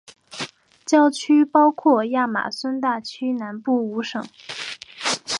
[0.83, 4.25] 教区包括亚马孙大区南部五省。